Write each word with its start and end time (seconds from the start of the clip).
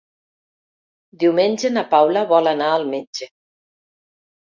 Diumenge 1.25 1.73
na 1.75 1.85
Paula 1.93 2.25
vol 2.35 2.53
anar 2.57 2.73
al 2.73 2.91
metge. 2.97 3.33